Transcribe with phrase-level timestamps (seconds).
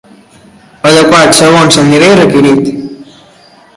[0.91, 2.73] Adequat segons el nivell requerit.